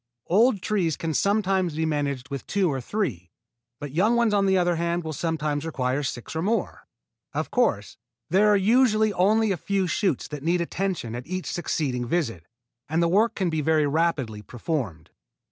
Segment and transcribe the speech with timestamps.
[0.25, 3.29] Old trees can sometimes be managed with two or three,
[3.79, 6.87] but young ones, on the other hand, will sometimes require six or more.
[7.35, 12.07] Of course, there are usually only a few shoots that need attention at each succeeding
[12.07, 12.47] visit,
[12.89, 15.11] and the work can be very rapidly performed.